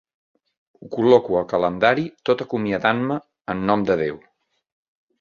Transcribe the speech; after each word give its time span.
Ho 0.79 0.89
col·loco 0.95 1.37
al 1.41 1.45
calendari 1.51 2.07
tot 2.31 2.43
acomiadant-me 2.49 3.21
en 3.55 3.65
nom 3.71 3.89
de 3.93 4.03
Déu. 4.05 4.23